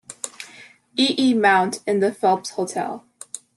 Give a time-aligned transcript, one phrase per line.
[0.97, 1.13] E.
[1.15, 1.35] E.
[1.35, 3.05] Mount in the Phelps Hotel.